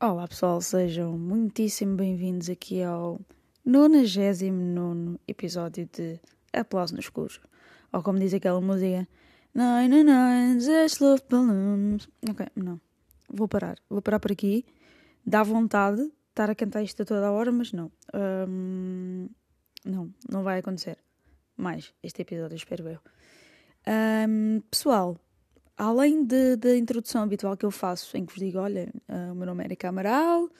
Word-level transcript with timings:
Olá 0.00 0.28
pessoal, 0.28 0.60
sejam 0.60 1.18
muitíssimo 1.18 1.96
bem-vindos 1.96 2.50
aqui 2.50 2.82
ao 2.82 3.20
99 3.64 5.18
episódio 5.26 5.88
de 5.92 6.20
Aplauso 6.52 6.94
no 6.94 7.00
Escuro. 7.00 7.40
Ou 7.92 8.02
como 8.02 8.18
diz 8.18 8.34
aquela 8.34 8.60
música, 8.60 9.08
Nine 9.54 10.04
Nines, 10.04 10.98
Love 10.98 11.22
Balloons. 11.30 12.08
Ok, 12.28 12.46
não. 12.56 12.80
Vou 13.32 13.48
parar. 13.48 13.76
Vou 13.88 14.02
parar 14.02 14.20
por 14.20 14.32
aqui. 14.32 14.64
Dá 15.26 15.42
vontade 15.42 16.02
de 16.02 16.12
estar 16.30 16.50
a 16.50 16.54
cantar 16.54 16.82
isto 16.82 17.04
toda 17.04 17.26
a 17.26 17.32
hora, 17.32 17.50
mas 17.50 17.72
não. 17.72 17.90
Um, 18.12 19.28
não, 19.84 20.12
não 20.30 20.42
vai 20.42 20.58
acontecer. 20.58 20.98
Mais 21.56 21.94
este 22.02 22.22
episódio, 22.22 22.56
espero 22.56 22.88
eu. 22.88 22.98
Um, 24.28 24.60
pessoal, 24.70 25.16
além 25.76 26.24
da 26.24 26.76
introdução 26.76 27.22
habitual 27.22 27.56
que 27.56 27.64
eu 27.64 27.70
faço, 27.70 28.16
em 28.16 28.26
que 28.26 28.32
vos 28.32 28.40
digo: 28.40 28.58
olha, 28.58 28.92
uh, 29.08 29.32
o 29.32 29.34
meu 29.34 29.46
nome 29.46 29.62
é 29.62 29.66
Erika 29.68 29.88
Amaral, 29.88 30.50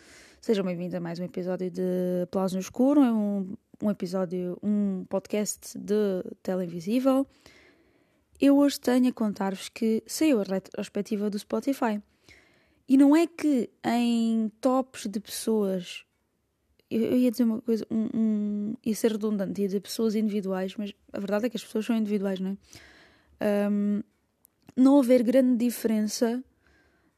sejam 0.41 0.65
bem-vindos 0.65 0.95
a 0.95 1.01
mais 1.01 1.19
um 1.19 1.25
episódio 1.25 1.71
de 1.71 2.23
Aplausos 2.23 2.55
no 2.55 2.61
Escuro, 2.61 3.03
é 3.03 3.13
um, 3.13 3.55
um 3.83 3.91
episódio, 3.91 4.59
um 4.63 5.05
podcast 5.09 5.77
de 5.79 6.23
Televisível. 6.43 7.27
Eu 8.41 8.57
hoje 8.59 8.81
tenho 8.81 9.09
a 9.09 9.13
contar-vos 9.13 9.69
que 9.69 10.03
saiu 10.07 10.41
a 10.41 10.45
retrospectiva 10.45 11.29
do 11.29 11.39
Spotify. 11.39 12.01
E 12.89 12.97
não 12.97 13.17
é 13.17 13.27
que 13.27 13.71
em 13.85 14.51
tops 14.61 15.07
de 15.07 15.19
pessoas. 15.21 16.05
Eu, 16.91 17.17
ia 17.17 17.31
dizer 17.31 17.45
uma 17.45 17.61
coisa, 17.61 17.87
um, 17.91 18.09
um, 18.15 18.75
ia 18.85 18.95
ser 18.95 19.13
redundante, 19.13 19.61
ia 19.61 19.67
dizer 19.67 19.81
pessoas 19.81 20.15
individuais, 20.15 20.77
mas 20.77 20.93
a 21.13 21.19
verdade 21.19 21.47
é 21.47 21.49
que 21.49 21.57
as 21.57 21.65
pessoas 21.65 21.87
são 21.87 21.97
individuais, 21.97 22.39
não 22.39 22.51
é? 23.41 23.71
Um, 23.71 24.03
não 24.77 24.99
haver 25.01 25.23
grande 25.23 25.57
diferença 25.57 26.45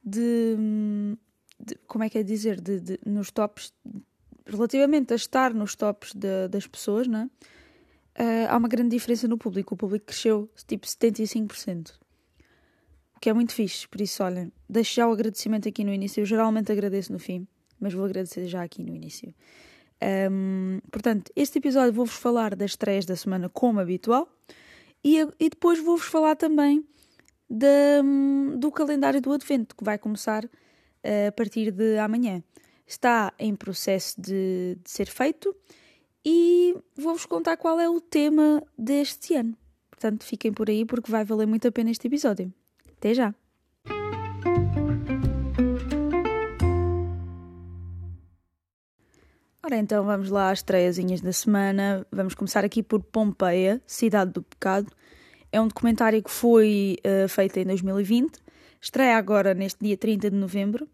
de, 0.04 0.56
de, 1.58 1.74
como 1.86 2.04
é 2.04 2.08
que 2.08 2.18
é 2.18 2.22
dizer, 2.22 2.60
de, 2.60 2.80
de, 2.80 2.98
nos 3.04 3.30
tops, 3.30 3.74
relativamente 4.46 5.12
a 5.12 5.16
estar 5.16 5.52
nos 5.52 5.74
tops 5.74 6.14
das 6.48 6.66
pessoas, 6.66 7.06
não 7.06 7.20
é? 7.20 7.24
Uh, 8.18 8.48
há 8.48 8.56
uma 8.56 8.68
grande 8.68 8.90
diferença 8.90 9.28
no 9.28 9.36
público. 9.36 9.74
O 9.74 9.76
público 9.76 10.06
cresceu 10.06 10.48
tipo 10.66 10.86
75%. 10.86 11.92
O 13.16 13.20
que 13.20 13.30
é 13.30 13.32
muito 13.32 13.52
fixe. 13.52 13.88
Por 13.88 14.00
isso, 14.00 14.22
olhem, 14.22 14.52
deixo 14.68 14.94
já 14.94 15.08
o 15.08 15.12
agradecimento 15.12 15.68
aqui 15.68 15.82
no 15.82 15.92
início. 15.92 16.20
Eu 16.20 16.26
geralmente 16.26 16.70
agradeço 16.70 17.12
no 17.12 17.18
fim, 17.18 17.46
mas 17.80 17.94
vou 17.94 18.04
agradecer 18.04 18.46
já 18.46 18.62
aqui 18.62 18.82
no 18.82 18.94
início. 18.94 19.34
Um, 20.30 20.78
portanto, 20.90 21.32
este 21.34 21.58
episódio 21.58 21.92
vou-vos 21.92 22.16
falar 22.16 22.54
das 22.54 22.72
estreias 22.72 23.06
da 23.06 23.16
semana 23.16 23.48
como 23.48 23.80
habitual 23.80 24.28
e, 25.02 25.20
e 25.40 25.48
depois 25.48 25.82
vou-vos 25.82 26.06
falar 26.06 26.36
também 26.36 26.84
de, 27.48 28.02
do 28.58 28.70
calendário 28.70 29.20
do 29.22 29.32
Advento, 29.32 29.74
que 29.74 29.82
vai 29.84 29.96
começar 29.96 30.44
uh, 30.44 31.28
a 31.28 31.32
partir 31.32 31.70
de 31.70 31.96
amanhã. 31.98 32.42
Está 32.86 33.32
em 33.38 33.56
processo 33.56 34.20
de, 34.20 34.76
de 34.84 34.90
ser 34.90 35.08
feito 35.08 35.56
e 36.24 36.76
vou-vos 36.94 37.24
contar 37.24 37.56
qual 37.56 37.80
é 37.80 37.88
o 37.88 38.00
tema 38.00 38.62
deste 38.76 39.34
ano. 39.34 39.56
Portanto, 39.90 40.24
fiquem 40.24 40.52
por 40.52 40.68
aí 40.68 40.84
porque 40.84 41.10
vai 41.10 41.24
valer 41.24 41.46
muito 41.46 41.66
a 41.66 41.72
pena 41.72 41.90
este 41.90 42.06
episódio. 42.06 42.52
Até 42.98 43.14
já! 43.14 43.34
Ora 49.64 49.76
então, 49.76 50.04
vamos 50.04 50.30
lá 50.30 50.50
às 50.50 50.60
estreiazinhas 50.60 51.20
da 51.20 51.32
semana. 51.32 52.06
Vamos 52.12 52.34
começar 52.34 52.64
aqui 52.64 52.82
por 52.82 53.02
Pompeia, 53.02 53.82
Cidade 53.84 54.32
do 54.32 54.42
Pecado, 54.42 54.92
é 55.56 55.60
um 55.60 55.68
documentário 55.68 56.22
que 56.22 56.30
foi 56.30 56.98
uh, 57.04 57.28
feito 57.28 57.58
em 57.58 57.64
2020, 57.64 58.38
estreia 58.80 59.16
agora 59.16 59.54
neste 59.54 59.84
dia 59.84 59.96
30 59.96 60.30
de 60.30 60.36
novembro. 60.36 60.88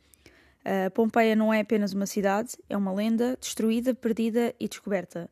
Uh, 0.60 0.90
Pompeia 0.94 1.34
não 1.34 1.52
é 1.52 1.60
apenas 1.60 1.92
uma 1.92 2.06
cidade, 2.06 2.56
é 2.70 2.76
uma 2.76 2.92
lenda 2.92 3.36
destruída, 3.40 3.92
perdida 3.92 4.54
e 4.60 4.68
descoberta. 4.68 5.28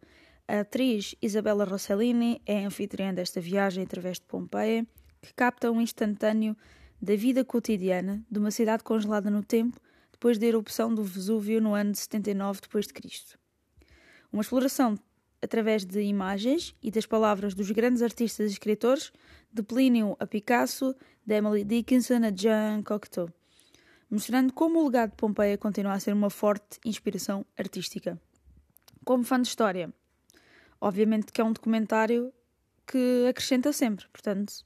A 0.48 0.60
atriz 0.60 1.14
Isabella 1.22 1.64
Rossellini 1.64 2.42
é 2.44 2.64
anfitriã 2.64 3.14
desta 3.14 3.40
viagem 3.40 3.84
através 3.84 4.16
de 4.16 4.24
Pompeia, 4.24 4.84
que 5.20 5.32
capta 5.34 5.70
um 5.70 5.80
instantâneo 5.80 6.56
da 7.00 7.16
vida 7.16 7.44
cotidiana 7.44 8.24
de 8.30 8.38
uma 8.38 8.50
cidade 8.50 8.82
congelada 8.82 9.30
no 9.30 9.42
tempo 9.42 9.80
depois 10.12 10.36
da 10.36 10.46
erupção 10.46 10.94
do 10.94 11.02
Vesúvio 11.02 11.60
no 11.60 11.74
ano 11.74 11.92
de 11.92 11.98
79 11.98 12.60
d.C. 12.60 13.38
Uma 14.30 14.42
exploração 14.42 14.98
através 15.42 15.84
de 15.84 16.02
imagens 16.02 16.74
e 16.82 16.90
das 16.90 17.06
palavras 17.06 17.54
dos 17.54 17.70
grandes 17.70 18.02
artistas 18.02 18.50
e 18.50 18.52
escritores, 18.52 19.12
de 19.52 19.62
Plínio 19.62 20.16
a 20.20 20.26
Picasso, 20.26 20.94
de 21.24 21.34
Emily 21.34 21.64
Dickinson 21.64 22.24
a 22.24 22.30
Jean 22.30 22.82
Cocteau, 22.82 23.28
mostrando 24.10 24.52
como 24.52 24.80
o 24.80 24.84
legado 24.84 25.10
de 25.10 25.16
Pompeia 25.16 25.56
continua 25.56 25.94
a 25.94 26.00
ser 26.00 26.12
uma 26.12 26.30
forte 26.30 26.78
inspiração 26.84 27.44
artística. 27.58 28.20
Como 29.04 29.24
fã 29.24 29.40
de 29.40 29.48
história, 29.48 29.92
obviamente 30.80 31.32
que 31.32 31.40
é 31.40 31.44
um 31.44 31.52
documentário 31.52 32.32
que 32.86 33.26
acrescenta 33.28 33.72
sempre, 33.72 34.06
portanto, 34.08 34.64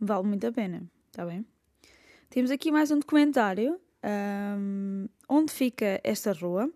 vale 0.00 0.26
muito 0.26 0.46
a 0.46 0.52
pena, 0.52 0.82
está 1.10 1.24
bem? 1.24 1.44
Temos 2.30 2.50
aqui 2.50 2.70
mais 2.70 2.90
um 2.90 2.98
documentário, 2.98 3.80
um, 4.58 5.08
onde 5.28 5.52
fica 5.52 6.00
esta 6.04 6.32
rua, 6.32 6.70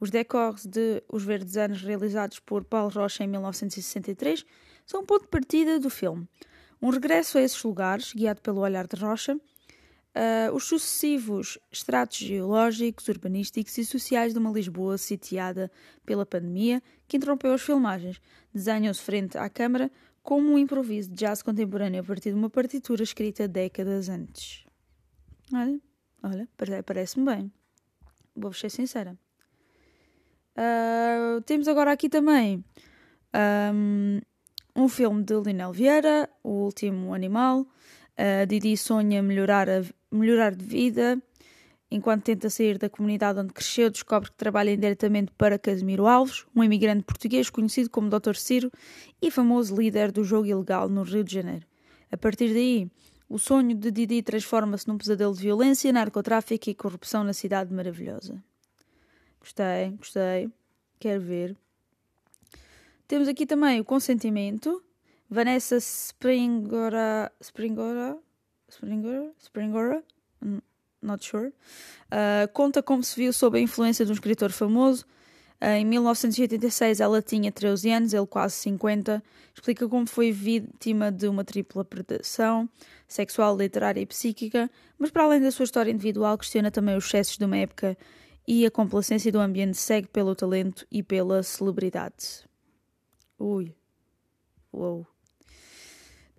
os 0.00 0.10
decors 0.10 0.66
de 0.66 1.02
Os 1.08 1.24
Verdes 1.24 1.56
Anos, 1.56 1.82
realizados 1.82 2.40
por 2.40 2.64
Paulo 2.64 2.90
Rocha 2.90 3.24
em 3.24 3.28
1963, 3.28 4.44
são 4.86 5.02
um 5.02 5.06
ponto 5.06 5.22
de 5.22 5.28
partida 5.28 5.78
do 5.78 5.90
filme. 5.90 6.28
Um 6.80 6.90
regresso 6.90 7.38
a 7.38 7.42
esses 7.42 7.62
lugares, 7.62 8.12
guiado 8.12 8.40
pelo 8.40 8.60
olhar 8.60 8.86
de 8.86 8.96
Rocha, 8.96 9.36
uh, 9.36 10.54
os 10.54 10.64
sucessivos 10.64 11.58
estratos 11.70 12.18
geológicos, 12.18 13.06
urbanísticos 13.08 13.78
e 13.78 13.84
sociais 13.84 14.32
de 14.32 14.38
uma 14.38 14.50
Lisboa 14.50 14.98
sitiada 14.98 15.70
pela 16.04 16.26
pandemia, 16.26 16.82
que 17.06 17.16
interrompeu 17.16 17.52
as 17.52 17.62
filmagens, 17.62 18.20
desenham-se 18.52 19.00
frente 19.00 19.38
à 19.38 19.48
câmara 19.48 19.90
como 20.22 20.52
um 20.52 20.58
improviso 20.58 21.10
de 21.10 21.16
jazz 21.16 21.42
contemporâneo 21.42 22.00
a 22.00 22.04
partir 22.04 22.30
de 22.30 22.36
uma 22.36 22.50
partitura 22.50 23.02
escrita 23.02 23.48
décadas 23.48 24.08
antes. 24.08 24.64
Olha, 25.52 25.80
olha, 26.22 26.48
parece-me 26.84 27.26
bem. 27.26 27.52
Vou 28.34 28.52
ser 28.52 28.70
sincera. 28.70 29.18
Uh, 30.56 31.40
temos 31.42 31.66
agora 31.66 31.92
aqui 31.92 32.08
também 32.08 32.64
um, 33.74 34.20
um 34.76 34.88
filme 34.88 35.22
de 35.22 35.34
Linel 35.34 35.72
Vieira, 35.72 36.28
O 36.42 36.64
Último 36.64 37.14
Animal. 37.14 37.66
Uh, 38.12 38.46
Didi 38.46 38.76
sonha 38.76 39.22
melhorar, 39.22 39.68
a, 39.68 39.82
melhorar 40.10 40.54
de 40.54 40.64
vida 40.64 41.20
enquanto 41.94 42.24
tenta 42.24 42.48
sair 42.48 42.78
da 42.78 42.88
comunidade 42.88 43.38
onde 43.38 43.52
cresceu, 43.52 43.90
descobre 43.90 44.30
que 44.30 44.36
trabalha 44.36 44.70
indiretamente 44.70 45.30
para 45.36 45.58
Casimiro 45.58 46.06
Alves, 46.06 46.46
um 46.56 46.64
imigrante 46.64 47.04
português 47.04 47.50
conhecido 47.50 47.90
como 47.90 48.08
Dr. 48.08 48.34
Ciro 48.34 48.72
e 49.20 49.30
famoso 49.30 49.76
líder 49.76 50.10
do 50.10 50.24
jogo 50.24 50.46
ilegal 50.46 50.88
no 50.88 51.02
Rio 51.02 51.22
de 51.22 51.34
Janeiro. 51.34 51.66
A 52.10 52.16
partir 52.16 52.52
daí, 52.54 52.90
o 53.28 53.38
sonho 53.38 53.76
de 53.76 53.90
Didi 53.90 54.22
transforma-se 54.22 54.88
num 54.88 54.96
pesadelo 54.96 55.34
de 55.34 55.42
violência, 55.42 55.92
narcotráfico 55.92 56.70
e 56.70 56.74
corrupção 56.74 57.24
na 57.24 57.34
cidade 57.34 57.72
maravilhosa. 57.74 58.42
Gostei, 59.38 59.90
gostei. 59.90 60.50
Quero 60.98 61.20
ver. 61.20 61.56
Temos 63.06 63.28
aqui 63.28 63.44
também 63.44 63.80
o 63.80 63.84
consentimento. 63.84 64.82
Vanessa 65.28 65.76
Springora. 65.76 67.30
Springora? 67.40 68.18
Springora? 68.70 69.32
Springora? 69.38 70.04
Not 71.02 71.24
sure. 71.26 71.48
Uh, 71.48 72.46
conta 72.52 72.82
como 72.82 73.02
se 73.02 73.16
viu 73.16 73.32
sob 73.32 73.58
a 73.58 73.60
influência 73.60 74.04
de 74.04 74.12
um 74.12 74.14
escritor 74.14 74.52
famoso. 74.52 75.04
Uh, 75.60 75.76
em 75.78 75.84
1986 75.84 77.00
ela 77.00 77.20
tinha 77.20 77.50
13 77.50 77.90
anos, 77.90 78.14
ele 78.14 78.26
quase 78.26 78.54
50. 78.56 79.22
Explica 79.54 79.88
como 79.88 80.06
foi 80.06 80.30
vítima 80.30 81.10
de 81.10 81.26
uma 81.26 81.44
tripla 81.44 81.84
predação 81.84 82.68
sexual, 83.08 83.56
literária 83.56 84.00
e 84.00 84.06
psíquica, 84.06 84.70
mas 84.98 85.10
para 85.10 85.24
além 85.24 85.40
da 85.40 85.50
sua 85.50 85.64
história 85.64 85.90
individual, 85.90 86.38
questiona 86.38 86.70
também 86.70 86.96
os 86.96 87.04
excessos 87.04 87.36
de 87.36 87.44
uma 87.44 87.56
época 87.56 87.98
e 88.46 88.64
a 88.64 88.70
complacência 88.70 89.30
do 89.30 89.38
ambiente 89.38 89.76
segue 89.76 90.08
pelo 90.08 90.34
talento 90.34 90.86
e 90.90 91.02
pela 91.02 91.42
celebridade. 91.42 92.46
Ui. 93.38 93.74
Uou. 94.72 95.06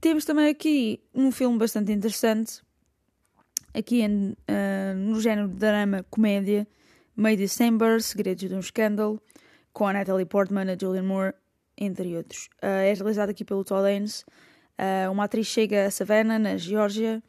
Temos 0.01 0.25
também 0.25 0.49
aqui 0.49 1.01
um 1.13 1.31
filme 1.31 1.57
bastante 1.57 1.91
interessante, 1.91 2.61
aqui 3.73 4.01
em, 4.01 4.31
uh, 4.31 4.95
no 4.95 5.19
género 5.19 5.47
de 5.47 5.55
drama 5.55 6.05
comédia, 6.09 6.67
May 7.15 7.35
December, 7.35 8.01
Segredos 8.01 8.47
de 8.47 8.53
um 8.53 8.59
Escândalo, 8.59 9.21
com 9.71 9.87
a 9.87 9.93
Natalie 9.93 10.25
Portman, 10.25 10.69
a 10.71 10.77
Julian 10.79 11.03
Moore, 11.03 11.33
entre 11.77 12.15
outros. 12.15 12.49
Uh, 12.61 12.67
é 12.67 12.93
realizado 12.93 13.29
aqui 13.29 13.43
pelo 13.43 13.63
Todd 13.63 13.87
Haynes. 13.87 14.25
Uh, 14.77 15.11
uma 15.11 15.25
atriz 15.25 15.47
chega 15.47 15.85
a 15.85 15.91
Savannah, 15.91 16.37
na 16.37 16.57
Geórgia, 16.57 17.23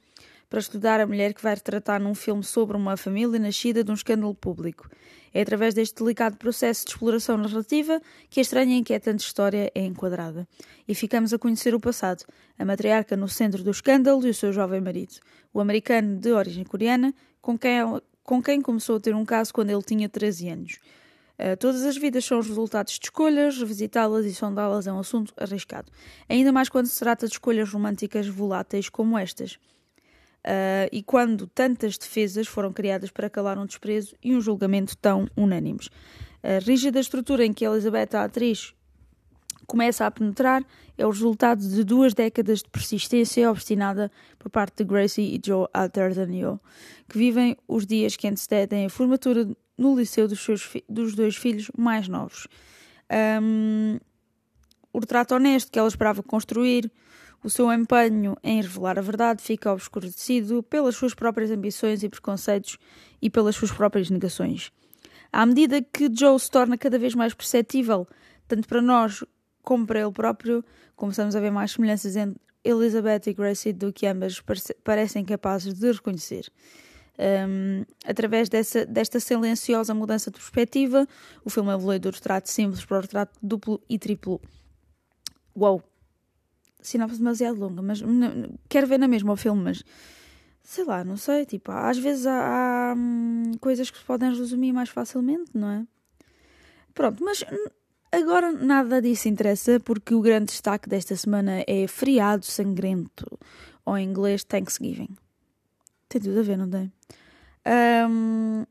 para 0.48 0.58
estudar 0.58 1.00
a 1.00 1.06
mulher 1.06 1.34
que 1.34 1.42
vai 1.42 1.54
retratar 1.54 2.00
num 2.00 2.14
filme 2.14 2.42
sobre 2.42 2.76
uma 2.76 2.96
família 2.96 3.38
nascida 3.38 3.82
de 3.82 3.90
um 3.90 3.94
escândalo 3.94 4.34
público. 4.34 4.88
É 5.32 5.42
através 5.42 5.74
deste 5.74 6.00
delicado 6.00 6.36
processo 6.36 6.84
de 6.84 6.92
exploração 6.92 7.36
narrativa 7.36 8.00
que 8.30 8.38
a 8.38 8.42
estranha 8.42 8.76
e 8.76 8.78
inquietante 8.78 9.24
história 9.24 9.70
é 9.74 9.84
enquadrada. 9.84 10.46
E 10.86 10.94
ficamos 10.94 11.34
a 11.34 11.38
conhecer 11.38 11.74
o 11.74 11.80
passado, 11.80 12.24
a 12.56 12.64
matriarca 12.64 13.16
no 13.16 13.28
centro 13.28 13.64
do 13.64 13.70
escândalo 13.72 14.24
e 14.24 14.30
o 14.30 14.34
seu 14.34 14.52
jovem 14.52 14.80
marido, 14.80 15.14
o 15.52 15.60
americano 15.60 16.18
de 16.18 16.30
origem 16.30 16.62
coreana, 16.62 17.12
com 17.42 17.58
quem, 17.58 17.72
ela, 17.72 18.02
com 18.22 18.40
quem 18.40 18.60
começou 18.62 18.96
a 18.96 19.00
ter 19.00 19.14
um 19.14 19.24
caso 19.24 19.52
quando 19.52 19.70
ele 19.70 19.82
tinha 19.82 20.08
13 20.08 20.48
anos. 20.48 20.78
Uh, 21.36 21.56
todas 21.58 21.82
as 21.82 21.96
vidas 21.96 22.24
são 22.24 22.38
os 22.38 22.46
resultados 22.46 22.92
de 22.92 23.06
escolhas, 23.06 23.58
revisitá-las 23.58 24.24
e 24.24 24.32
sondá-las 24.32 24.86
é 24.86 24.92
um 24.92 25.00
assunto 25.00 25.34
arriscado. 25.36 25.90
Ainda 26.28 26.52
mais 26.52 26.68
quando 26.68 26.86
se 26.86 26.98
trata 27.00 27.26
de 27.26 27.32
escolhas 27.32 27.68
românticas 27.68 28.28
voláteis 28.28 28.88
como 28.88 29.18
estas. 29.18 29.58
Uh, 30.44 30.88
e 30.92 31.02
quando 31.02 31.46
tantas 31.46 31.96
defesas 31.96 32.46
foram 32.46 32.72
criadas 32.72 33.10
para 33.10 33.30
calar 33.30 33.58
um 33.58 33.64
desprezo 33.64 34.14
e 34.22 34.34
um 34.34 34.40
julgamento 34.40 34.96
tão 34.96 35.26
unânimes. 35.34 35.88
A 36.42 36.58
rígida 36.58 37.00
estrutura 37.00 37.46
em 37.46 37.52
que 37.52 37.64
Elizabeth, 37.64 38.14
a 38.14 38.24
atriz, 38.24 38.74
começa 39.66 40.04
a 40.04 40.10
penetrar 40.10 40.62
é 40.96 41.04
o 41.04 41.10
resultado 41.10 41.66
de 41.66 41.82
duas 41.82 42.14
décadas 42.14 42.62
de 42.62 42.68
persistência 42.68 43.50
obstinada 43.50 44.10
por 44.38 44.48
parte 44.50 44.76
de 44.76 44.84
Gracie 44.84 45.34
e 45.34 45.40
Joe 45.44 45.66
Altardanio, 45.72 46.60
que 47.08 47.18
vivem 47.18 47.56
os 47.66 47.84
dias 47.84 48.16
que 48.16 48.28
antecedem 48.28 48.86
a 48.86 48.90
formatura 48.90 49.48
no 49.76 49.98
liceu 49.98 50.28
dos, 50.28 50.40
seus 50.40 50.72
dos 50.88 51.14
dois 51.14 51.34
filhos 51.34 51.70
mais 51.76 52.06
novos. 52.06 52.46
Um, 53.42 53.98
o 54.92 55.00
retrato 55.00 55.34
honesto 55.34 55.72
que 55.72 55.78
ela 55.78 55.88
esperava 55.88 56.22
construir, 56.22 56.90
o 57.44 57.50
seu 57.50 57.70
empenho 57.70 58.36
em 58.42 58.62
revelar 58.62 58.98
a 58.98 59.02
verdade 59.02 59.42
fica 59.42 59.70
obscurecido 59.70 60.62
pelas 60.62 60.96
suas 60.96 61.12
próprias 61.12 61.50
ambições 61.50 62.02
e 62.02 62.08
preconceitos 62.08 62.78
e 63.20 63.28
pelas 63.28 63.54
suas 63.54 63.70
próprias 63.70 64.08
negações. 64.08 64.72
À 65.30 65.44
medida 65.44 65.82
que 65.82 66.10
Joe 66.10 66.40
se 66.40 66.50
torna 66.50 66.78
cada 66.78 66.98
vez 66.98 67.14
mais 67.14 67.34
perceptível, 67.34 68.08
tanto 68.48 68.66
para 68.66 68.80
nós 68.80 69.22
como 69.62 69.86
para 69.86 70.00
ele 70.00 70.12
próprio, 70.12 70.64
começamos 70.96 71.36
a 71.36 71.40
ver 71.40 71.50
mais 71.50 71.72
semelhanças 71.72 72.16
entre 72.16 72.40
Elizabeth 72.64 73.22
e 73.26 73.34
Gracie 73.34 73.72
do 73.74 73.92
que 73.92 74.06
ambas 74.06 74.42
parecem 74.82 75.22
capazes 75.22 75.74
de 75.74 75.92
reconhecer. 75.92 76.50
Um, 77.18 77.84
através 78.04 78.48
dessa, 78.48 78.86
desta 78.86 79.20
silenciosa 79.20 79.94
mudança 79.94 80.30
de 80.30 80.38
perspectiva, 80.38 81.06
o 81.44 81.50
filme 81.50 81.72
evolui 81.72 81.98
do 81.98 82.10
retrato 82.10 82.48
simples 82.48 82.84
para 82.84 82.98
o 82.98 83.00
retrato 83.02 83.38
duplo 83.42 83.82
e 83.88 83.98
triplo. 83.98 84.40
Uau! 85.56 85.82
Sinopse 86.88 87.18
demasiado 87.18 87.58
longa, 87.58 87.82
mas 87.82 88.02
quero 88.68 88.86
ver 88.86 88.98
na 88.98 89.08
mesma 89.08 89.32
o 89.32 89.36
filme, 89.36 89.62
mas 89.62 89.82
sei 90.62 90.84
lá, 90.84 91.04
não 91.04 91.16
sei, 91.16 91.44
tipo, 91.44 91.72
às 91.72 91.98
vezes 91.98 92.26
há, 92.26 92.90
há 92.90 92.94
hum, 92.96 93.52
coisas 93.60 93.90
que 93.90 93.98
se 93.98 94.04
podem 94.04 94.30
resumir 94.30 94.72
mais 94.72 94.88
facilmente, 94.88 95.50
não 95.54 95.70
é? 95.70 95.86
Pronto, 96.94 97.24
mas 97.24 97.44
agora 98.12 98.52
nada 98.52 99.02
disso 99.02 99.28
interessa 99.28 99.80
porque 99.80 100.14
o 100.14 100.20
grande 100.20 100.46
destaque 100.46 100.88
desta 100.88 101.16
semana 101.16 101.64
é 101.66 101.86
feriado 101.86 102.44
sangrento, 102.44 103.26
ou 103.84 103.98
em 103.98 104.08
inglês 104.08 104.44
Thanksgiving. 104.44 105.16
Tem 106.08 106.20
tudo 106.20 106.38
a 106.38 106.42
ver, 106.42 106.56
não 106.56 106.70
tem? 106.70 106.92
Um, 108.08 108.64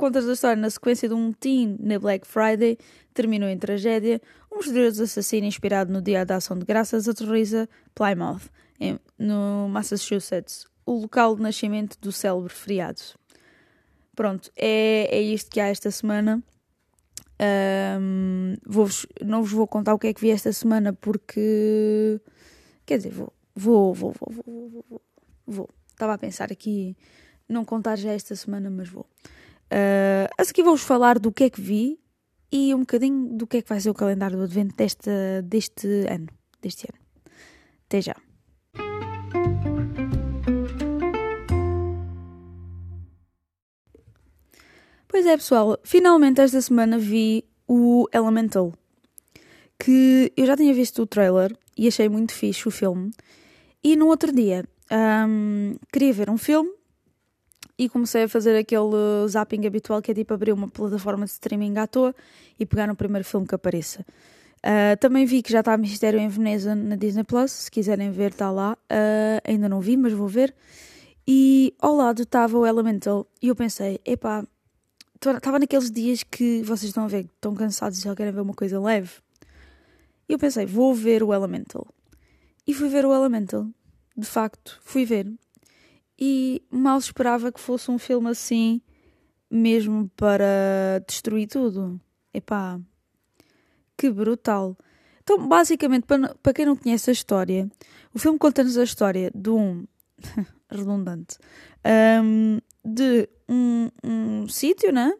contas 0.00 0.26
a 0.26 0.32
história 0.32 0.56
na 0.56 0.70
sequência 0.70 1.06
de 1.06 1.14
um 1.14 1.30
teen 1.30 1.76
na 1.78 1.98
Black 1.98 2.26
Friday 2.26 2.78
terminou 3.12 3.46
em 3.50 3.58
tragédia, 3.58 4.18
um 4.50 4.56
misterioso 4.56 5.02
assassino 5.02 5.46
inspirado 5.46 5.92
no 5.92 6.00
Dia 6.00 6.24
da 6.24 6.36
Ação 6.36 6.58
de 6.58 6.64
Graças 6.64 7.06
aterroriza 7.06 7.68
Plymouth, 7.94 8.48
em, 8.80 8.98
no 9.18 9.68
Massachusetts, 9.68 10.66
o 10.86 11.02
local 11.02 11.36
de 11.36 11.42
nascimento 11.42 11.98
do 12.00 12.10
célebre 12.10 12.50
feriado. 12.50 13.02
Pronto, 14.16 14.50
é, 14.56 15.06
é 15.10 15.20
isto 15.20 15.50
que 15.50 15.60
há 15.60 15.68
esta 15.68 15.90
semana. 15.90 16.42
Um, 18.00 18.56
vou 18.66 18.88
não 19.22 19.42
vos 19.42 19.52
vou 19.52 19.66
contar 19.66 19.92
o 19.92 19.98
que 19.98 20.06
é 20.06 20.14
que 20.14 20.20
vi 20.20 20.30
esta 20.30 20.52
semana 20.52 20.94
porque. 20.94 22.18
Quer 22.86 22.98
dizer, 22.98 23.12
vou, 23.12 23.32
vou, 23.54 23.94
vou, 23.94 24.14
vou, 24.18 24.84
vou. 24.88 25.02
vou. 25.46 25.70
Estava 25.90 26.14
a 26.14 26.18
pensar 26.18 26.50
aqui, 26.50 26.96
não 27.46 27.64
contar 27.66 27.96
já 27.96 28.12
esta 28.12 28.34
semana, 28.34 28.70
mas 28.70 28.88
vou. 28.88 29.06
Uh, 29.72 30.26
a 30.36 30.44
seguir 30.44 30.64
vou-vos 30.64 30.82
falar 30.82 31.18
do 31.18 31.30
que 31.30 31.44
é 31.44 31.50
que 31.50 31.60
vi 31.60 32.00
e 32.50 32.74
um 32.74 32.80
bocadinho 32.80 33.36
do 33.36 33.46
que 33.46 33.58
é 33.58 33.62
que 33.62 33.68
vai 33.68 33.80
ser 33.80 33.90
o 33.90 33.94
calendário 33.94 34.36
do 34.36 34.44
Advento 34.44 34.74
deste, 34.74 35.10
deste 35.44 35.86
ano. 36.08 36.26
Deste 36.60 36.88
ano. 36.90 37.00
Até 37.86 38.02
já. 38.02 38.16
Pois 45.06 45.26
é, 45.26 45.36
pessoal, 45.36 45.78
finalmente 45.82 46.40
esta 46.40 46.60
semana 46.60 46.98
vi 46.98 47.44
o 47.66 48.06
Elemental, 48.12 48.72
que 49.78 50.32
eu 50.36 50.46
já 50.46 50.56
tinha 50.56 50.72
visto 50.72 51.02
o 51.02 51.06
trailer 51.06 51.56
e 51.76 51.88
achei 51.88 52.08
muito 52.08 52.32
fixe 52.32 52.66
o 52.66 52.70
filme. 52.70 53.10
E 53.82 53.96
no 53.96 54.06
outro 54.06 54.32
dia 54.32 54.64
um, 55.28 55.74
queria 55.92 56.12
ver 56.12 56.30
um 56.30 56.38
filme 56.38 56.70
e 57.80 57.88
comecei 57.88 58.24
a 58.24 58.28
fazer 58.28 58.54
aquele 58.58 59.26
zapping 59.26 59.66
habitual 59.66 60.02
que 60.02 60.10
é 60.10 60.14
tipo 60.14 60.34
abrir 60.34 60.52
uma 60.52 60.68
plataforma 60.68 61.24
de 61.24 61.30
streaming 61.30 61.78
à 61.78 61.86
toa 61.86 62.14
e 62.58 62.66
pegar 62.66 62.86
no 62.86 62.94
primeiro 62.94 63.26
filme 63.26 63.46
que 63.46 63.54
apareça. 63.54 64.04
Uh, 64.58 64.94
também 65.00 65.24
vi 65.24 65.42
que 65.42 65.50
já 65.50 65.60
está 65.60 65.74
Mistério 65.78 66.20
em 66.20 66.28
Veneza 66.28 66.74
na 66.74 66.94
Disney 66.94 67.24
Plus, 67.24 67.50
se 67.50 67.70
quiserem 67.70 68.10
ver, 68.10 68.32
está 68.32 68.50
lá. 68.50 68.74
Uh, 68.74 69.40
ainda 69.50 69.66
não 69.66 69.80
vi, 69.80 69.96
mas 69.96 70.12
vou 70.12 70.28
ver. 70.28 70.54
E 71.26 71.72
ao 71.80 71.96
lado 71.96 72.24
estava 72.24 72.58
o 72.58 72.66
Elemental 72.66 73.26
e 73.40 73.48
eu 73.48 73.56
pensei, 73.56 73.98
epá, 74.04 74.46
estava 75.14 75.58
naqueles 75.58 75.90
dias 75.90 76.22
que 76.22 76.60
vocês 76.60 76.90
estão 76.90 77.04
a 77.04 77.08
ver, 77.08 77.30
estão 77.34 77.54
cansados 77.54 77.98
e 77.98 78.02
só 78.02 78.14
querem 78.14 78.30
ver 78.30 78.42
uma 78.42 78.52
coisa 78.52 78.78
leve. 78.78 79.12
E 80.28 80.34
eu 80.34 80.38
pensei, 80.38 80.66
vou 80.66 80.94
ver 80.94 81.22
o 81.22 81.32
Elemental. 81.32 81.86
E 82.66 82.74
fui 82.74 82.90
ver 82.90 83.06
o 83.06 83.14
Elemental. 83.14 83.66
De 84.14 84.26
facto, 84.26 84.78
fui 84.84 85.06
ver 85.06 85.32
e 86.20 86.62
mal 86.70 86.98
esperava 86.98 87.50
que 87.50 87.60
fosse 87.60 87.90
um 87.90 87.98
filme 87.98 88.28
assim, 88.28 88.82
mesmo 89.50 90.10
para 90.16 91.02
destruir 91.06 91.48
tudo. 91.48 92.00
Epá, 92.32 92.78
que 93.96 94.10
brutal. 94.10 94.76
Então, 95.22 95.46
basicamente, 95.48 96.06
para, 96.06 96.34
para 96.42 96.52
quem 96.52 96.66
não 96.66 96.76
conhece 96.76 97.10
a 97.10 97.12
história, 97.12 97.70
o 98.12 98.18
filme 98.18 98.38
conta-nos 98.38 98.76
a 98.76 98.84
história 98.84 99.30
de 99.34 99.50
um. 99.50 99.86
redundante. 100.70 101.38
Um, 102.22 102.58
de 102.84 103.28
um, 103.48 103.90
um 104.04 104.48
sítio, 104.48 104.92
né? 104.92 105.12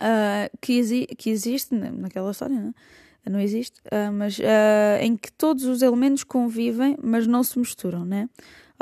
Uh, 0.00 0.58
que, 0.60 0.78
exi 0.78 1.06
que 1.06 1.30
existe 1.30 1.74
naquela 1.74 2.32
história, 2.32 2.58
né? 2.58 2.74
não 3.30 3.38
existe, 3.38 3.80
uh, 3.86 4.12
mas 4.12 4.36
uh, 4.38 5.00
em 5.00 5.16
que 5.16 5.30
todos 5.32 5.64
os 5.64 5.80
elementos 5.80 6.24
convivem, 6.24 6.96
mas 7.00 7.24
não 7.24 7.44
se 7.44 7.56
misturam, 7.56 8.04
né? 8.04 8.28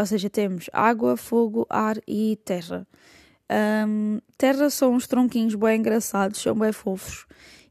Ou 0.00 0.07
seja, 0.07 0.30
temos 0.30 0.71
água, 0.73 1.14
fogo, 1.14 1.66
ar 1.69 1.99
e 2.09 2.38
terra. 2.42 2.88
Um, 3.87 4.19
terra 4.38 4.71
são 4.71 4.95
uns 4.95 5.07
tronquinhos 5.07 5.54
bem 5.54 5.78
engraçados, 5.78 6.40
são 6.40 6.54
bem 6.54 6.73
fofos. 6.73 7.26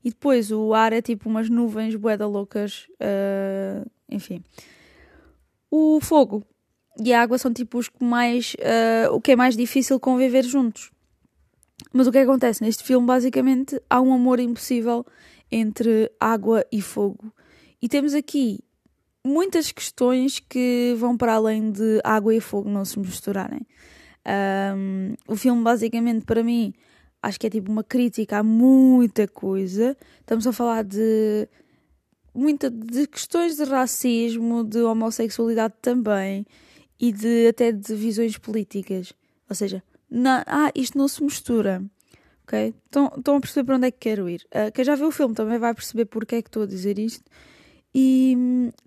E 0.06 0.12
depois 0.12 0.52
o 0.52 0.72
ar 0.76 0.94
é 0.94 1.02
tipo 1.02 1.28
umas 1.28 1.50
nuvens 1.50 1.96
bué 1.96 2.16
loucas, 2.18 2.88
uh, 3.02 3.90
enfim. 4.08 4.44
O 5.72 6.00
fogo 6.00 6.46
e 7.04 7.12
a 7.12 7.20
água 7.20 7.40
são 7.40 7.52
tipo 7.52 7.80
os 7.80 7.90
que 7.90 8.04
mais, 8.04 8.54
uh, 8.60 9.12
o 9.12 9.20
que 9.20 9.32
é 9.32 9.36
mais 9.36 9.58
difícil 9.58 10.00
conviver 10.00 10.44
juntos. 10.44 10.92
Mas 11.92 12.06
o 12.06 12.12
que 12.12 12.20
acontece 12.20 12.62
neste 12.62 12.84
filme, 12.84 13.08
basicamente, 13.08 13.82
há 13.90 14.00
um 14.00 14.14
amor 14.14 14.40
impossível 14.40 15.04
entre 15.52 16.12
água 16.20 16.64
e 16.72 16.80
fogo. 16.80 17.34
E 17.82 17.90
temos 17.90 18.14
aqui 18.14 18.60
muitas 19.26 19.72
questões 19.72 20.40
que 20.40 20.96
vão 20.98 21.18
para 21.18 21.34
além 21.34 21.72
de 21.72 22.00
água 22.04 22.34
e 22.34 22.40
fogo 22.40 22.70
não 22.70 22.86
se 22.86 23.00
misturarem. 23.00 23.66
Um, 24.76 25.16
o 25.28 25.36
filme, 25.36 25.64
basicamente, 25.64 26.26
para 26.26 26.44
mim, 26.44 26.74
acho 27.22 27.40
que 27.40 27.48
é 27.48 27.50
tipo 27.50 27.72
uma 27.72 27.84
crítica 27.84 28.40
a 28.40 28.44
muita 28.44 29.28
coisa. 29.28 29.98
Estamos 30.20 30.46
a 30.48 30.54
falar 30.54 30.84
de 30.84 31.48
muita 32.34 32.70
de 32.70 33.08
questões 33.08 33.58
de 33.58 33.64
racismo, 33.64 34.64
de 34.64 34.80
homossexualidade 34.82 35.74
também 35.82 36.46
e 37.00 37.12
de 37.12 37.48
até 37.48 37.72
de 37.72 37.96
visões 37.96 38.38
políticas. 38.38 39.14
Ou 39.50 39.56
seja, 39.56 39.84
na, 40.10 40.44
ah, 40.48 40.72
isto 40.76 40.98
não 40.98 41.08
se 41.08 41.24
mistura. 41.24 41.84
Ok? 42.44 42.74
Estão, 42.86 43.12
estão 43.16 43.36
a 43.36 43.40
perceber 43.40 43.66
para 43.66 43.76
onde 43.76 43.88
é 43.88 43.92
que 43.92 44.00
quero 44.00 44.30
ir. 44.30 44.46
Uh, 44.48 44.72
quem 44.74 44.84
já 44.84 44.96
viu 44.96 45.08
o 45.08 45.12
filme 45.12 45.36
também 45.36 45.60
vai 45.60 45.74
perceber 45.74 46.06
porque 46.06 46.36
é 46.36 46.42
que 46.42 46.50
estou 46.50 46.64
a 46.64 46.66
dizer 46.66 46.98
isto. 46.98 47.24
E, 47.94 48.36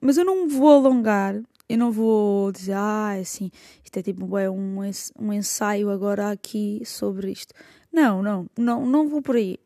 mas 0.01 0.17
eu 0.17 0.25
não 0.25 0.49
vou 0.49 0.71
alongar, 0.71 1.41
eu 1.69 1.79
não 1.79 1.91
vou 1.91 2.53
dizer, 2.53 2.75
ah, 2.75 3.13
assim, 3.21 3.51
isto 3.85 3.97
é 3.97 4.03
tipo 4.03 4.39
é 4.39 4.51
um, 4.51 4.79
um 5.19 5.33
ensaio 5.33 5.91
agora 5.91 6.31
aqui 6.31 6.83
sobre 6.85 7.31
isto. 7.31 7.55
Não, 7.93 8.23
não, 8.23 8.47
não, 8.57 8.87
não 8.87 9.09
vou 9.09 9.23
por 9.23 9.37
aí. 9.37 9.59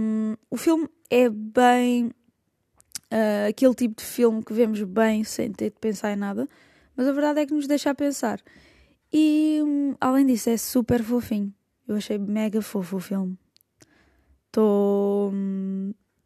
Um, 0.00 0.34
o 0.50 0.56
filme 0.56 0.88
é 1.08 1.28
bem 1.28 2.06
uh, 3.12 3.48
aquele 3.48 3.74
tipo 3.74 3.96
de 3.96 4.04
filme 4.04 4.42
que 4.42 4.52
vemos 4.52 4.82
bem 4.82 5.24
sem 5.24 5.52
ter 5.52 5.70
de 5.70 5.78
pensar 5.78 6.12
em 6.12 6.16
nada, 6.16 6.48
mas 6.96 7.06
a 7.06 7.12
verdade 7.12 7.40
é 7.40 7.46
que 7.46 7.54
nos 7.54 7.66
deixa 7.66 7.90
a 7.90 7.94
pensar. 7.94 8.40
E 9.12 9.60
hum, 9.62 9.94
além 10.00 10.26
disso, 10.26 10.50
é 10.50 10.56
super 10.56 11.02
fofinho. 11.02 11.52
Eu 11.86 11.96
achei 11.96 12.18
mega 12.18 12.62
fofo 12.62 12.96
o 12.96 13.00
filme. 13.00 13.38
Estou. 14.46 15.32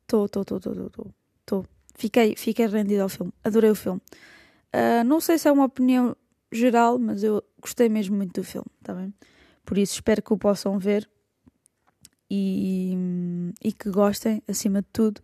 Estou, 0.03 0.27
estou, 0.27 0.43
estou, 0.43 0.59
estou, 0.59 1.15
estou. 1.41 1.67
Fiquei, 1.97 2.37
fiquei 2.37 2.67
rendido 2.67 3.03
ao 3.03 3.09
filme. 3.09 3.33
Adorei 3.43 3.71
o 3.71 3.75
filme. 3.75 4.01
Uh, 4.75 5.05
não 5.05 5.21
sei 5.21 5.39
se 5.39 5.49
é 5.49 5.53
uma 5.53 5.65
opinião 5.65 6.15
geral, 6.53 6.99
mas 6.99 7.23
eu 7.23 7.43
gostei 7.61 7.89
mesmo 7.89 8.17
muito 8.17 8.41
do 8.41 8.45
filme, 8.45 8.67
tá 8.83 8.95
bem? 8.95 9.13
Por 9.65 9.79
isso 9.79 9.95
espero 9.95 10.23
que 10.23 10.33
o 10.33 10.39
possam 10.39 10.79
ver 10.79 11.09
e, 12.31 12.95
e 13.63 13.73
que 13.73 13.91
gostem, 13.91 14.43
acima 14.47 14.83
de 14.83 14.89
tudo. 14.93 15.23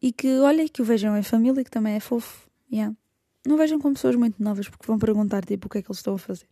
E 0.00 0.12
que, 0.12 0.38
olhem, 0.40 0.68
que 0.68 0.82
o 0.82 0.84
vejam 0.84 1.16
em 1.16 1.22
família, 1.22 1.62
que 1.62 1.70
também 1.70 1.94
é 1.94 2.00
fofo. 2.00 2.48
Yeah. 2.72 2.94
Não 3.46 3.56
vejam 3.56 3.78
com 3.78 3.92
pessoas 3.92 4.16
muito 4.16 4.42
novas, 4.42 4.68
porque 4.68 4.86
vão 4.86 4.98
perguntar, 4.98 5.44
tipo, 5.44 5.66
o 5.66 5.70
que 5.70 5.78
é 5.78 5.82
que 5.82 5.88
eles 5.88 5.98
estão 5.98 6.14
a 6.14 6.18
fazer. 6.18 6.48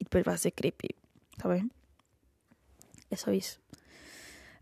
E 0.00 0.04
depois 0.04 0.24
vai 0.24 0.36
ser 0.38 0.50
creepy, 0.50 0.90
tá 1.36 1.48
bem? 1.48 1.70
É 3.10 3.16
só 3.16 3.32
isso. 3.32 3.60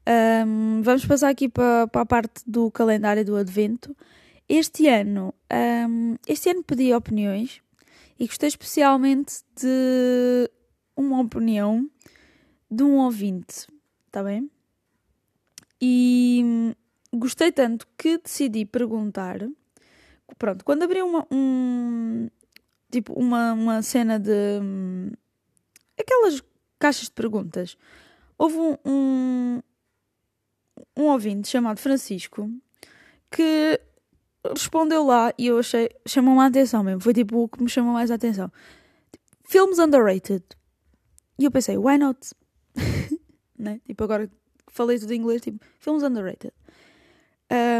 Um, 0.09 0.83
vamos 0.83 1.05
passar 1.05 1.31
aqui 1.31 1.49
para, 1.49 1.89
para 1.89 2.03
a 2.03 2.07
parte 2.07 2.43
do 2.47 2.71
calendário 2.71 3.25
do 3.25 3.35
Advento. 3.35 3.97
Este 4.49 4.87
ano, 4.87 5.35
um, 5.89 6.15
este 6.29 6.51
ano 6.51 6.63
pedi 6.63 6.95
opiniões 6.95 7.61
e 8.19 8.27
gostei 8.27 8.49
especialmente 8.49 9.43
de 9.61 10.49
uma 10.97 11.21
opinião 11.21 11.91
de 12.71 12.85
um 12.85 12.99
ouvinte, 12.99 13.67
está 14.07 14.23
bem? 14.23 14.49
E 15.81 16.73
gostei 17.13 17.51
tanto 17.51 17.89
que 17.99 18.19
decidi 18.19 18.65
perguntar. 18.65 19.41
Pronto, 20.39 20.65
quando 20.65 20.85
abri 20.85 21.03
uma, 21.03 21.27
um, 21.33 22.29
tipo, 22.91 23.13
uma, 23.15 23.53
uma 23.55 23.83
cena 23.83 24.21
de. 24.21 24.61
Um, 24.63 25.11
aquelas 25.99 26.43
caixas 26.79 27.07
de 27.07 27.13
perguntas, 27.13 27.77
houve 28.39 28.57
um, 28.57 28.77
um, 28.85 29.63
um 30.97 31.05
ouvinte 31.05 31.49
chamado 31.49 31.79
Francisco 31.79 32.51
que 33.31 33.81
respondeu 34.55 35.05
lá 35.05 35.33
e 35.37 35.47
eu 35.47 35.59
achei. 35.59 35.91
chamou-me 36.07 36.41
a 36.41 36.47
atenção 36.47 36.83
mesmo. 36.83 37.01
Foi 37.01 37.13
tipo 37.13 37.43
o 37.43 37.49
que 37.49 37.63
me 37.63 37.69
chamou 37.69 37.93
mais 37.93 38.11
a 38.11 38.15
atenção. 38.15 38.51
Filmes 39.45 39.79
underrated. 39.79 40.43
E 41.39 41.45
eu 41.45 41.51
pensei, 41.51 41.77
why 41.77 41.99
not? 41.99 42.19
né? 43.59 43.81
Tipo, 43.87 44.05
agora 44.05 44.31
falei 44.69 44.99
tudo 44.99 45.13
em 45.13 45.19
inglês, 45.19 45.43
tipo, 45.43 45.65
filmes 45.79 46.03
underrated. 46.03 46.53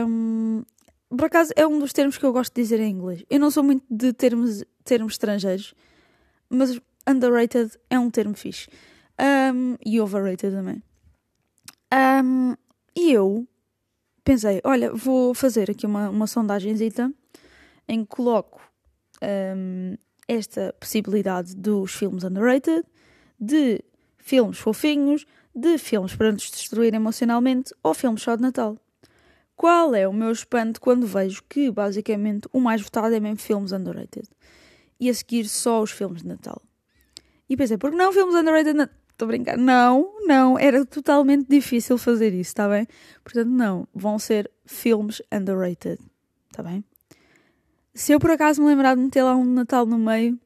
Um, 0.07 0.63
por 1.09 1.27
acaso 1.27 1.53
é 1.57 1.67
um 1.67 1.79
dos 1.79 1.93
termos 1.93 2.19
que 2.19 2.25
eu 2.25 2.33
gosto 2.33 2.55
de 2.55 2.63
dizer 2.63 2.81
em 2.81 2.91
inglês. 2.91 3.25
Eu 3.31 3.41
não 3.41 3.51
sou 3.51 3.63
muito 3.63 3.85
de 3.91 4.13
termos, 4.13 4.65
termos 4.85 5.15
estrangeiros, 5.15 5.75
mas 6.49 6.81
underrated 7.09 7.71
é 7.89 7.99
um 7.99 8.11
termo 8.11 8.35
fixe. 8.35 8.69
Um, 9.19 9.77
e 9.85 10.01
overrated 10.01 10.55
também. 10.55 10.83
Um, 12.25 12.55
e 12.97 13.13
eu 13.13 13.47
pensei, 14.25 14.61
olha, 14.65 14.93
vou 14.93 15.35
fazer 15.35 15.71
aqui 15.71 15.85
uma, 15.87 16.09
uma 16.09 16.27
sondagenzita 16.27 17.13
em 17.87 18.01
que 18.05 18.09
coloco 18.09 18.61
esta 20.27 20.75
possibilidade 20.81 21.55
dos 21.55 21.95
filmes 21.95 22.25
underrated, 22.25 22.85
de 23.39 23.83
filmes 24.19 24.59
fofinhos, 24.59 25.25
de 25.55 25.79
filmes 25.79 26.15
para 26.15 26.33
nos 26.33 26.51
destruir 26.51 26.93
emocionalmente 26.95 27.73
ou 27.83 27.95
filmes 27.95 28.23
só 28.23 28.35
de 28.35 28.43
Natal. 28.43 28.77
Qual 29.55 29.95
é 29.95 30.07
o 30.07 30.13
meu 30.13 30.31
espanto 30.33 30.81
quando 30.81 31.07
vejo 31.07 31.43
que, 31.49 31.71
basicamente, 31.71 32.49
o 32.53 32.61
mais 32.61 32.83
votado 32.83 33.15
é 33.15 33.21
mesmo 33.21 33.39
filmes 33.39 33.73
underrated? 33.73 34.29
E 35.01 35.09
a 35.09 35.15
seguir 35.15 35.49
só 35.49 35.83
os 35.83 35.91
filmes 35.91 36.23
de 36.23 36.29
Natal. 36.29 36.61
E 37.49 37.57
pensei, 37.57 37.79
por 37.79 37.91
que 37.91 37.97
não 37.97 38.13
filmes 38.13 38.35
underrated? 38.35 38.91
Estou 39.17 39.25
a 39.25 39.29
brincar. 39.29 39.57
Não, 39.57 40.13
não, 40.27 40.59
era 40.59 40.85
totalmente 40.85 41.49
difícil 41.49 41.97
fazer 41.97 42.35
isso, 42.35 42.51
está 42.51 42.69
bem? 42.69 42.87
Portanto, 43.25 43.49
não, 43.49 43.89
vão 43.95 44.19
ser 44.19 44.51
filmes 44.67 45.23
underrated, 45.33 45.99
está 46.51 46.63
bem? 46.63 46.85
Se 47.95 48.13
eu 48.13 48.21
por 48.21 48.31
acaso 48.31 48.61
me 48.61 48.69
lembrar 48.69 48.95
de 48.95 49.01
meter 49.01 49.23
lá 49.23 49.35
um 49.35 49.43
Natal 49.47 49.87
no 49.87 49.99
meio, 49.99 50.39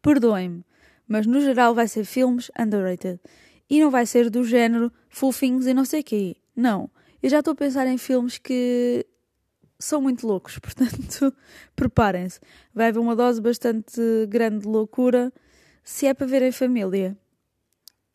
perdoem-me, 0.00 0.64
mas 1.06 1.26
no 1.26 1.38
geral 1.42 1.74
vai 1.74 1.86
ser 1.86 2.06
filmes 2.06 2.50
underrated. 2.58 3.20
E 3.68 3.78
não 3.78 3.90
vai 3.90 4.06
ser 4.06 4.30
do 4.30 4.42
género 4.42 4.90
fofinhos 5.10 5.66
e 5.66 5.74
não 5.74 5.84
sei 5.84 6.00
o 6.00 6.04
quê. 6.04 6.36
Não. 6.56 6.90
Eu 7.22 7.28
já 7.28 7.40
estou 7.40 7.52
a 7.52 7.54
pensar 7.54 7.86
em 7.86 7.98
filmes 7.98 8.38
que 8.38 9.06
são 9.78 10.00
muito 10.00 10.26
loucos, 10.26 10.56
portanto, 10.60 11.30
preparem-se. 11.76 12.40
Vai 12.72 12.88
haver 12.88 13.00
uma 13.00 13.14
dose 13.14 13.38
bastante 13.38 14.00
grande 14.30 14.60
de 14.60 14.66
loucura 14.66 15.30
se 15.84 16.06
é 16.06 16.14
para 16.14 16.26
ver 16.26 16.40
em 16.40 16.52
família. 16.52 17.18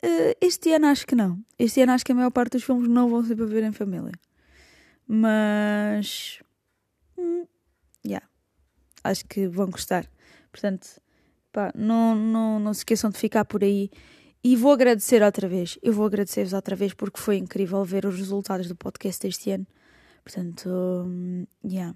Uh, 0.04 0.34
este 0.40 0.72
ano 0.72 0.86
acho 0.86 1.06
que 1.06 1.14
não. 1.14 1.42
Este 1.58 1.82
ano 1.82 1.92
acho 1.92 2.04
que 2.04 2.12
a 2.12 2.14
maior 2.14 2.30
parte 2.30 2.52
dos 2.52 2.64
filmes 2.64 2.88
não 2.88 3.08
vão 3.08 3.24
ser 3.24 3.36
para 3.36 3.46
ver 3.46 3.64
em 3.64 3.72
família. 3.72 4.12
Mas. 5.06 6.40
Hum, 7.16 7.46
yeah. 8.06 8.26
Acho 9.02 9.24
que 9.26 9.48
vão 9.48 9.70
gostar. 9.70 10.08
Portanto, 10.52 11.00
pá, 11.52 11.72
não, 11.74 12.14
não, 12.14 12.60
não 12.60 12.74
se 12.74 12.80
esqueçam 12.80 13.10
de 13.10 13.18
ficar 13.18 13.44
por 13.44 13.64
aí. 13.64 13.90
E 14.42 14.54
vou 14.54 14.72
agradecer 14.72 15.22
outra 15.22 15.48
vez. 15.48 15.78
Eu 15.82 15.92
vou 15.92 16.06
agradecer-vos 16.06 16.52
outra 16.52 16.76
vez 16.76 16.94
porque 16.94 17.20
foi 17.20 17.36
incrível 17.36 17.84
ver 17.84 18.06
os 18.06 18.16
resultados 18.16 18.68
do 18.68 18.76
podcast 18.76 19.26
este 19.26 19.50
ano. 19.50 19.66
Portanto, 20.22 20.68
um, 20.68 21.44
yeah. 21.64 21.94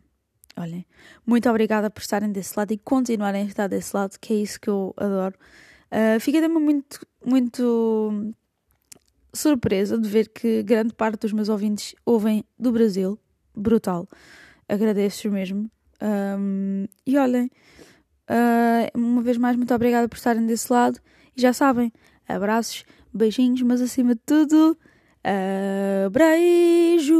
Olhem, 0.57 0.85
muito 1.25 1.49
obrigada 1.49 1.89
por 1.89 2.01
estarem 2.01 2.31
desse 2.31 2.59
lado 2.59 2.73
e 2.73 2.79
continuarem 2.79 3.45
a 3.45 3.47
estar 3.47 3.69
desse 3.69 3.97
lado, 3.97 4.19
que 4.21 4.35
é 4.35 4.37
isso 4.37 4.61
que 4.61 4.69
eu 4.69 4.93
adoro. 4.97 5.35
Uh, 5.93 6.19
fiquei 6.19 6.41
também 6.41 6.63
muito, 6.63 7.07
muito 7.23 8.35
surpresa 9.35 9.99
de 9.99 10.09
ver 10.09 10.31
que 10.31 10.63
grande 10.63 10.95
parte 10.95 11.21
dos 11.21 11.35
meus 11.35 11.51
ouvintes 11.51 11.95
ouvem 12.07 12.43
do 12.59 12.73
Brasil. 12.73 13.19
Brutal. 13.55 14.09
Agradeço 14.67 15.31
mesmo. 15.31 15.71
Um, 16.01 16.87
e 17.07 17.19
olhem, 17.19 17.51
uh, 18.31 18.99
uma 18.99 19.21
vez 19.21 19.37
mais, 19.37 19.55
muito 19.55 19.75
obrigada 19.75 20.09
por 20.09 20.17
estarem 20.17 20.47
desse 20.47 20.73
lado. 20.73 20.99
E 21.37 21.43
já 21.43 21.53
sabem, 21.53 21.93
abraços, 22.27 22.85
beijinhos, 23.13 23.61
mas 23.61 23.83
acima 23.83 24.15
de 24.15 24.21
tudo, 24.25 24.79
beijo! 26.11 27.13